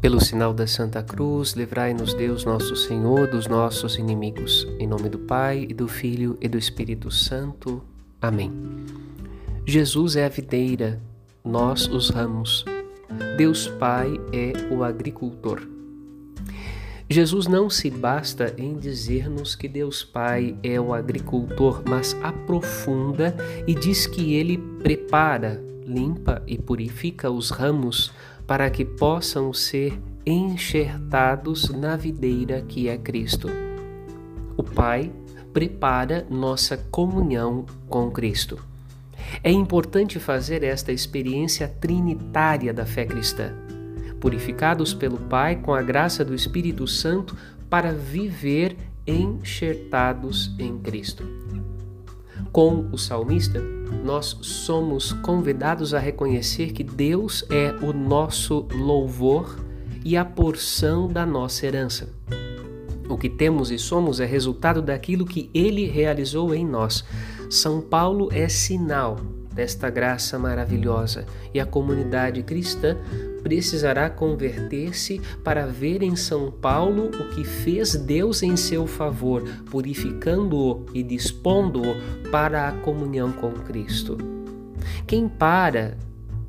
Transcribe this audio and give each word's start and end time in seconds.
Pelo 0.00 0.20
sinal 0.20 0.54
da 0.54 0.64
Santa 0.64 1.02
Cruz, 1.02 1.54
livrai-nos 1.54 2.14
Deus 2.14 2.44
nosso 2.44 2.76
Senhor 2.76 3.26
dos 3.26 3.48
nossos 3.48 3.96
inimigos. 3.96 4.64
Em 4.78 4.86
nome 4.86 5.08
do 5.08 5.18
Pai, 5.18 5.66
e 5.68 5.74
do 5.74 5.88
Filho 5.88 6.38
e 6.40 6.48
do 6.48 6.56
Espírito 6.56 7.10
Santo. 7.10 7.82
Amém. 8.22 8.52
Jesus 9.66 10.14
é 10.14 10.24
a 10.24 10.28
videira, 10.28 11.00
nós 11.44 11.88
os 11.88 12.10
ramos. 12.10 12.64
Deus 13.36 13.66
Pai 13.66 14.08
é 14.32 14.72
o 14.72 14.84
agricultor. 14.84 15.66
Jesus 17.10 17.48
não 17.48 17.68
se 17.68 17.90
basta 17.90 18.54
em 18.56 18.78
dizer-nos 18.78 19.56
que 19.56 19.66
Deus 19.66 20.04
Pai 20.04 20.54
é 20.62 20.80
o 20.80 20.94
agricultor, 20.94 21.82
mas 21.84 22.16
aprofunda 22.22 23.36
e 23.66 23.74
diz 23.74 24.06
que 24.06 24.34
ele 24.34 24.58
prepara, 24.80 25.60
limpa 25.84 26.40
e 26.46 26.56
purifica 26.56 27.28
os 27.28 27.50
ramos 27.50 28.12
para 28.48 28.70
que 28.70 28.82
possam 28.82 29.52
ser 29.52 30.00
enxertados 30.24 31.68
na 31.68 31.96
videira 31.96 32.62
que 32.62 32.88
é 32.88 32.96
Cristo. 32.96 33.48
O 34.56 34.62
Pai 34.62 35.12
prepara 35.52 36.26
nossa 36.30 36.78
comunhão 36.90 37.66
com 37.90 38.10
Cristo. 38.10 38.58
É 39.44 39.50
importante 39.50 40.18
fazer 40.18 40.64
esta 40.64 40.90
experiência 40.90 41.68
trinitária 41.68 42.72
da 42.72 42.86
fé 42.86 43.04
cristã, 43.04 43.52
purificados 44.18 44.94
pelo 44.94 45.18
Pai 45.18 45.56
com 45.56 45.74
a 45.74 45.82
graça 45.82 46.24
do 46.24 46.34
Espírito 46.34 46.86
Santo 46.86 47.36
para 47.68 47.92
viver 47.92 48.78
enxertados 49.06 50.54
em 50.58 50.78
Cristo. 50.78 51.22
Com 52.52 52.88
o 52.90 52.98
salmista, 52.98 53.60
nós 54.04 54.38
somos 54.42 55.12
convidados 55.12 55.92
a 55.94 55.98
reconhecer 55.98 56.72
que 56.72 56.82
Deus 56.82 57.44
é 57.50 57.74
o 57.84 57.92
nosso 57.92 58.66
louvor 58.74 59.58
e 60.04 60.16
a 60.16 60.24
porção 60.24 61.08
da 61.08 61.26
nossa 61.26 61.66
herança. 61.66 62.08
O 63.08 63.16
que 63.16 63.28
temos 63.28 63.70
e 63.70 63.78
somos 63.78 64.20
é 64.20 64.26
resultado 64.26 64.82
daquilo 64.82 65.24
que 65.24 65.50
Ele 65.54 65.86
realizou 65.86 66.54
em 66.54 66.66
nós. 66.66 67.04
São 67.50 67.80
Paulo 67.80 68.28
é 68.32 68.48
sinal 68.48 69.16
desta 69.52 69.90
graça 69.90 70.38
maravilhosa 70.38 71.26
e 71.52 71.58
a 71.58 71.66
comunidade 71.66 72.42
cristã 72.42 72.96
precisará 73.48 74.10
converter-se 74.10 75.22
para 75.42 75.66
ver 75.66 76.02
em 76.02 76.14
São 76.14 76.50
Paulo 76.50 77.06
o 77.06 77.30
que 77.30 77.42
fez 77.44 77.94
Deus 77.94 78.42
em 78.42 78.58
seu 78.58 78.86
favor, 78.86 79.42
purificando-o 79.70 80.84
e 80.92 81.02
dispondo-o 81.02 81.96
para 82.30 82.68
a 82.68 82.72
comunhão 82.72 83.32
com 83.32 83.50
Cristo. 83.52 84.18
Quem 85.06 85.26
para 85.26 85.96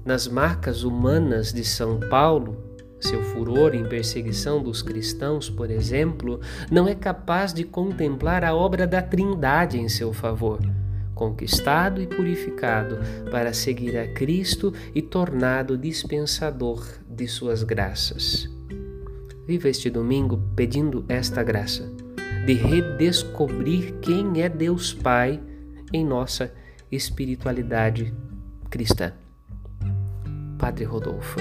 nas 0.03 0.27
marcas 0.27 0.83
humanas 0.83 1.53
de 1.53 1.63
São 1.63 2.01
Paulo, 2.01 2.57
seu 2.99 3.23
furor 3.23 3.73
em 3.73 3.87
perseguição 3.87 4.61
dos 4.61 4.81
cristãos, 4.81 5.49
por 5.49 5.71
exemplo, 5.71 6.41
não 6.69 6.85
é 6.85 6.93
capaz 6.93 7.53
de 7.53 7.63
contemplar 7.63 8.43
a 8.43 8.53
obra 8.53 8.85
da 8.85 9.01
Trindade 9.01 9.79
em 9.79 9.87
seu 9.87 10.11
favor 10.11 10.59
conquistado 11.19 12.01
e 12.01 12.07
purificado 12.07 12.97
para 13.29 13.51
seguir 13.51 13.97
a 13.97 14.07
Cristo 14.13 14.73
e 14.95 15.01
tornado 15.01 15.77
dispensador 15.77 16.81
de 17.09 17.27
suas 17.27 17.61
graças. 17.61 18.49
Viva 19.45 19.67
este 19.67 19.89
domingo 19.89 20.41
pedindo 20.55 21.03
esta 21.09 21.43
graça 21.43 21.91
de 22.45 22.53
redescobrir 22.53 23.95
quem 24.01 24.41
é 24.41 24.47
Deus 24.47 24.93
Pai 24.93 25.41
em 25.91 26.05
nossa 26.05 26.53
espiritualidade 26.89 28.13
cristã. 28.69 29.11
Padre 30.57 30.85
Rodolfo. 30.85 31.37